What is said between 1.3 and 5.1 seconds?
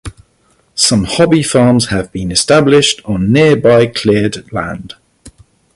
farms have been established on nearby cleared land.